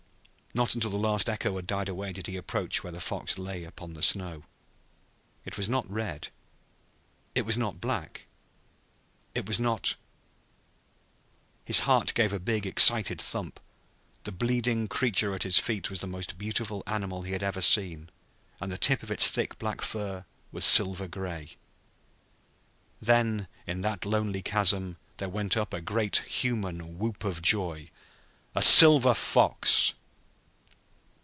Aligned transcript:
Not 0.53 0.75
until 0.75 0.89
the 0.89 0.97
last 0.97 1.29
echo 1.29 1.55
had 1.55 1.65
died 1.65 1.87
away 1.87 2.11
did 2.11 2.27
he 2.27 2.35
approach 2.35 2.83
where 2.83 2.91
the 2.91 2.99
fox 2.99 3.39
lay 3.39 3.63
upon 3.63 3.93
the 3.93 4.01
snow. 4.01 4.43
It 5.45 5.55
was 5.55 5.69
not 5.69 5.89
red. 5.89 6.27
It 7.33 7.45
was 7.45 7.57
not 7.57 7.79
black. 7.79 8.25
It 9.33 9.45
was 9.47 9.61
not 9.61 9.95
His 11.63 11.79
heart 11.79 12.13
gave 12.15 12.33
a 12.33 12.37
big 12.39 12.65
excited 12.65 13.21
thump. 13.21 13.61
The 14.25 14.33
bleeding 14.33 14.89
creature 14.89 15.33
at 15.33 15.43
his 15.43 15.57
feet 15.57 15.89
was 15.89 16.01
the 16.01 16.05
most 16.07 16.37
beautiful 16.37 16.83
animal 16.85 17.21
he 17.21 17.31
had 17.31 17.43
ever 17.43 17.61
seen 17.61 18.09
and 18.59 18.69
the 18.69 18.77
tip 18.77 19.03
of 19.03 19.09
its 19.11 19.31
thick 19.31 19.57
black 19.57 19.81
fur 19.81 20.25
was 20.51 20.65
silver 20.65 21.07
gray. 21.07 21.51
Then, 22.99 23.47
in 23.65 23.79
that 23.81 24.05
lonely 24.05 24.41
chasm, 24.41 24.97
there 25.15 25.29
went 25.29 25.55
up 25.55 25.73
a 25.73 25.79
great 25.79 26.17
human 26.17 26.99
whoop 26.99 27.23
of 27.23 27.41
joy. 27.41 27.89
"A 28.53 28.61
silver 28.61 29.13
fox!" 29.13 29.93